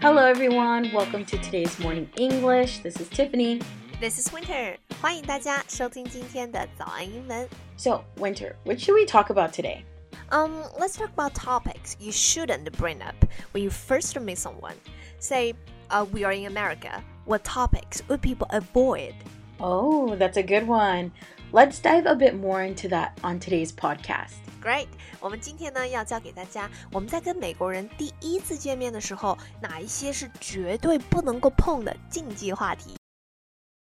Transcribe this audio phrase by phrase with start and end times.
[0.00, 0.90] Hello, everyone.
[0.92, 2.80] Welcome to today's morning English.
[2.80, 3.60] This is Tiffany.
[4.00, 4.76] This is Winter.
[5.00, 7.48] 欢迎大家收听今天的早安英文。
[7.76, 9.84] So, Winter, what should we talk about today?
[10.30, 13.14] Um, let's talk about topics you shouldn't bring up
[13.52, 14.76] when you first meet someone.
[15.18, 15.54] Say,
[15.90, 17.02] uh, we are in America.
[17.24, 19.14] What topics would people avoid?
[19.58, 21.10] Oh, that's a good one.
[21.52, 24.32] Let's dive a bit more into that on today's podcast.
[24.60, 24.88] Great！
[25.20, 32.96] 我们今天呢要教给大家，我们在跟美国人第一次见面的时候，哪一些是绝对不能够碰的禁忌话题。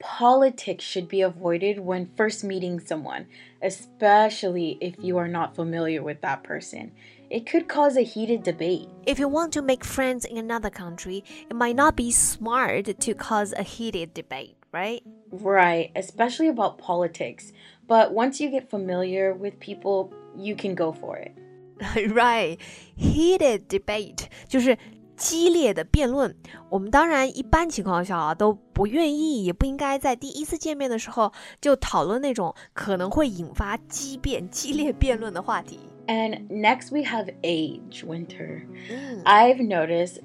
[0.00, 3.26] politics should be avoided when first meeting someone,
[3.62, 6.90] especially if you are not familiar with that person.
[7.28, 8.88] It could cause a heated debate.
[9.06, 13.14] If you want to make friends in another country, it might not be smart to
[13.14, 15.02] cause a heated debate, right?
[15.30, 17.52] Right, especially about politics.
[17.86, 21.36] But once you get familiar with people, you can go for it.
[22.12, 22.58] right,
[22.96, 24.76] heated debate 就是
[25.19, 26.35] 激烈的辩论。
[26.69, 35.79] 我们当然一般情况下啊都不愿意，也不应该在第一次见面的时候就讨论那种可能会引发激辩、激烈辩论的话题。
[36.07, 38.61] And next we have age, winter.
[38.89, 40.19] 嗯 I've noticed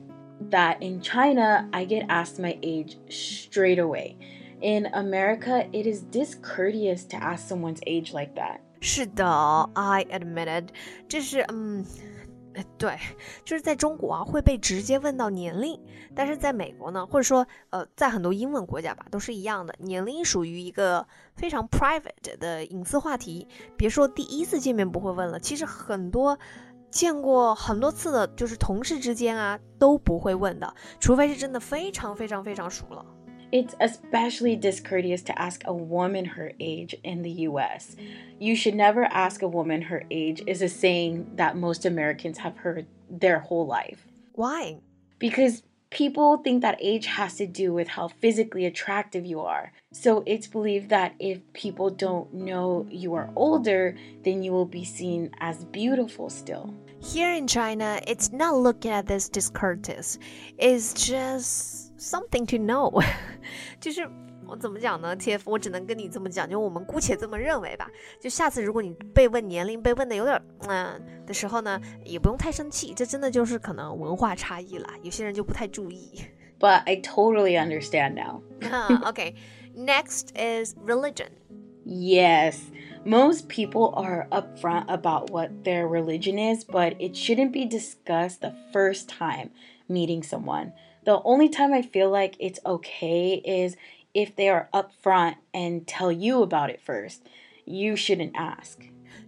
[0.51, 4.17] that in China, I get asked my age straight away.
[4.61, 8.59] In America, it is discourteous to ask someone's age like that.
[8.81, 10.69] 是的，I admit it，
[11.09, 11.85] 这是嗯。
[11.85, 12.14] 呃
[12.78, 12.98] 对，
[13.44, 15.80] 就是在中国啊会被直接问到年龄，
[16.16, 23.48] 但是在美国呢，或者说呃，在很多英文国家吧，都是一样的，年龄属于一个非常 private 的隐私话题。
[23.76, 26.40] 别说第一次见面不会问了，其实很多
[26.90, 33.06] 见过很多次的，就是同事之间啊都不会问的，除非是真的非常非常非常熟了。
[33.52, 37.96] It's especially discourteous to ask a woman her age in the US.
[38.40, 42.58] You should never ask a woman her age, is a saying that most Americans have
[42.58, 44.06] heard their whole life.
[44.34, 49.72] Why？because people think that age has to do with how physically attractive you are.
[49.94, 54.84] So it's believed that if people don't know you are older, then you will be
[54.84, 56.74] seen as beautiful still.
[57.02, 60.18] Here in China, it's not looking at this discourteous.
[60.58, 63.05] It's just something to know.
[63.81, 64.09] 就是
[64.47, 65.17] 我怎么讲呢？
[65.17, 67.89] TF，我只能跟你这么讲，就我们姑且这么认为吧。
[68.21, 76.25] 就下次如果你被问年龄，被问的有点嗯、的时候呢，也不用太生气，这真的就是可能文化差异啦，有些人就不太注意。
[76.59, 78.43] But I totally understand now.
[79.09, 79.35] okay,
[79.75, 81.29] next is religion.
[81.87, 82.59] Yes,
[83.07, 88.53] most people are upfront about what their religion is, but it shouldn't be discussed the
[88.73, 89.53] first time
[89.89, 90.73] meeting someone.
[91.05, 93.77] The only time I feel like it's okay is
[94.13, 97.21] if they are upfront and tell you about it first.
[97.65, 98.79] You shouldn't ask.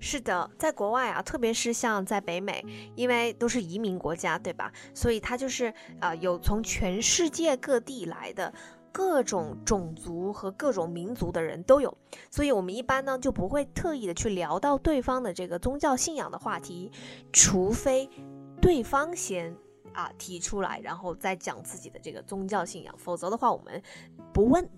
[0.01, 2.65] 是的，在国外啊，特别是像在北美，
[2.97, 4.73] 因为都是移民国家，对吧？
[4.93, 5.67] 所以它就是
[6.01, 8.53] 啊、呃有从全世界各地来的
[8.91, 11.97] 各种种族和各种民族的人都有，
[12.31, 16.91] 所以我们一般呢就不会特意的去聊到对方的这个宗教信仰的话题，
[17.33, 18.11] 除非
[18.61, 19.57] 对方先
[19.97, 23.83] 啊提出来，然后再讲自己的这个宗教信仰，否则的话我们
[24.33, 24.69] 不问。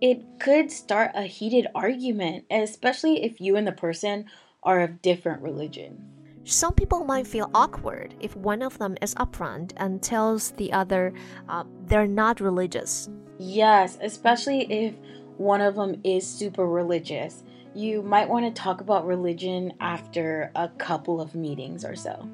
[0.00, 4.26] It could start a heated argument, especially if you and the person
[4.60, 5.96] are of different religion.
[6.44, 11.12] Some people might feel awkward if one of them is upfront and tells the other
[11.48, 13.08] uh, they're not religious.
[13.38, 14.94] Yes, especially if
[15.36, 17.42] one of them is super religious.
[17.74, 22.28] You might want to talk about religion after a couple of meetings or so.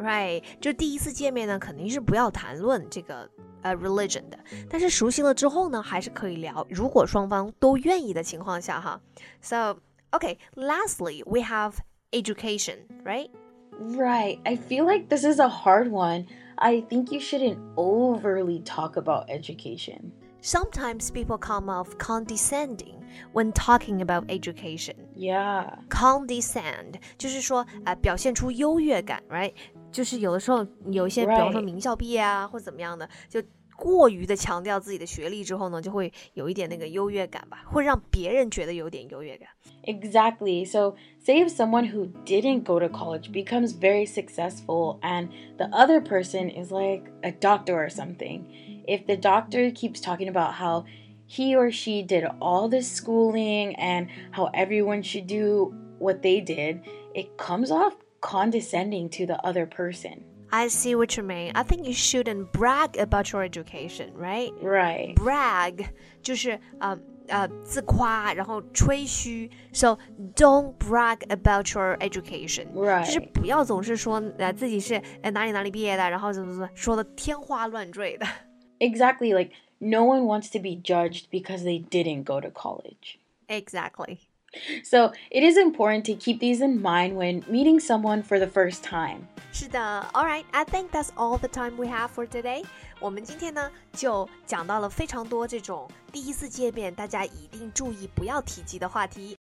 [0.00, 3.28] Right，就第一次见面呢，肯定是不要谈论这个
[3.62, 6.66] 呃 religion 的，但是熟悉了之后呢，还是可以聊。
[6.68, 9.00] 如果双方都愿意的情况下哈。
[9.40, 9.78] So
[10.10, 11.76] okay, lastly we have
[12.12, 13.30] education, right?
[13.78, 14.38] Right.
[14.44, 16.26] I feel like this is a hard one.
[16.56, 20.12] I think you shouldn't overly talk about education.
[20.42, 23.02] Sometimes people come off condescending
[23.32, 24.94] when talking about education.
[25.14, 25.78] Yeah.
[25.88, 29.52] condescend 就是说呃表现出优越感，right？
[29.90, 31.64] 就是有的时候有一些，比方说 Right.
[31.64, 33.42] 名校毕业啊，或者怎么样的，就
[33.76, 39.48] 过于的强调自己的学历之后呢，就会有一点那个优越感吧，会让别人觉得有点优越感。
[39.84, 40.64] Exactly.
[40.64, 45.28] So, say if someone who didn't go to college becomes very successful and
[45.58, 48.44] the other person is like a doctor or something,
[48.86, 50.84] if the doctor keeps talking about how
[51.28, 56.80] he or she did all this schooling and how everyone should do what they did,
[57.14, 60.24] it comes off condescending to the other person.
[60.50, 61.52] I see what you mean.
[61.54, 64.52] I think you shouldn't brag about your education, right?
[64.62, 65.14] Right.
[65.16, 65.88] Brag
[66.22, 66.96] 就是呃
[67.26, 69.50] 呃自夸，然后吹嘘。
[69.72, 69.98] So
[70.36, 72.72] don't brag about your education.
[72.74, 73.04] Right.
[73.04, 78.26] 就是不要总是说呃自己是呃哪里哪里毕业的，然后怎么怎么说的天花乱坠的。
[78.78, 79.34] Exactly.
[79.34, 83.18] Like, no one wants to be judged because they didn't go to college.
[83.48, 84.18] Exactly.
[84.84, 88.82] So, it is important to keep these in mind when meeting someone for the first
[88.82, 89.26] time.
[89.52, 92.64] 是的，All right, I think that's all the time we have for today.
[93.00, 99.36] 我们今天呢就讲到了非常多这种第一次见面大家一定注意不要提及的话题。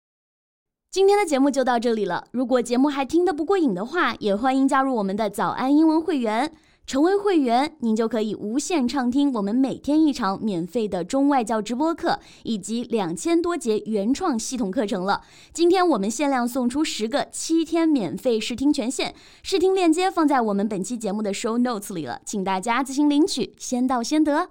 [0.92, 2.26] 今天的节目就到这里了。
[2.30, 6.52] 如果节目还听得不过瘾的话，也欢迎加入我们的早安英文会员。
[6.86, 15.22] 成为会员，您就可以无限畅听我们每天一场免费的中外教直播课，以及两千多节原创系统课程了。
[15.52, 24.48] 今天我们限量送出十个七天免费试听权限，试听链接放在我们本期节目的 show notes 里了，请大家自行领取，先到先得。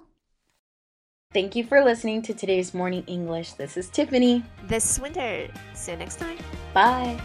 [1.32, 3.52] Thank you for listening to today's Morning English.
[3.56, 4.42] This is Tiffany.
[4.66, 6.38] This winter, see you next time.
[6.72, 7.20] Bye.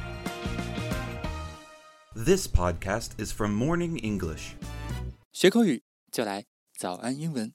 [2.13, 4.55] This podcast is from Morning English.
[5.40, 6.44] 学口语就来
[6.76, 7.54] 早安英文。